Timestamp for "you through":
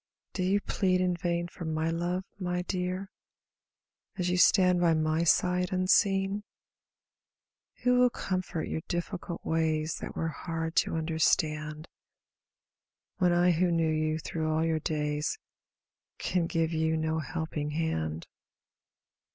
13.93-14.51